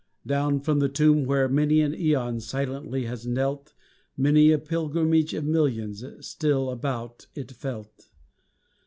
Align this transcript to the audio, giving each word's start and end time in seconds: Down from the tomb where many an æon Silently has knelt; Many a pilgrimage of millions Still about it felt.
Down 0.25 0.59
from 0.61 0.79
the 0.79 0.89
tomb 0.89 1.25
where 1.25 1.47
many 1.47 1.79
an 1.81 1.91
æon 1.93 2.41
Silently 2.41 3.05
has 3.05 3.27
knelt; 3.27 3.75
Many 4.17 4.49
a 4.51 4.57
pilgrimage 4.57 5.35
of 5.35 5.45
millions 5.45 6.03
Still 6.25 6.71
about 6.71 7.27
it 7.35 7.51
felt. 7.51 8.09